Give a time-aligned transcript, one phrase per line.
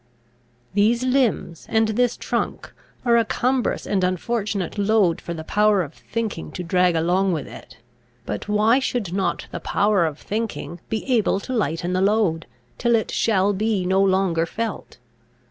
[0.73, 2.73] These limbs, and this trunk,
[3.05, 7.47] are a cumbrous and unfortunate load for the power of thinking to drag along with
[7.47, 7.77] it;
[8.25, 12.47] but why should not the power of thinking be able to lighten the load,
[12.79, 14.97] till it shall be no longer felt?